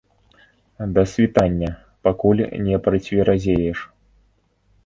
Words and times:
Да 0.95 1.03
світання, 1.11 1.69
пакуль 2.07 2.41
не 2.69 2.79
працверазееш. 2.89 3.89